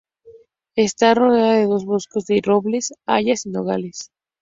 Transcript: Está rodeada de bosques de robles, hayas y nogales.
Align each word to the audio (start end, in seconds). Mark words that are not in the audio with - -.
Está 0.75 1.13
rodeada 1.13 1.57
de 1.59 1.67
bosques 1.67 2.25
de 2.25 2.41
robles, 2.43 2.91
hayas 3.05 3.45
y 3.45 3.49
nogales. 3.49 4.09